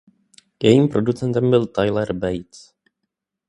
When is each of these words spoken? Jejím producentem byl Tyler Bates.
Jejím 0.63 0.87
producentem 0.89 1.49
byl 1.49 1.65
Tyler 1.65 2.13
Bates. 2.13 2.73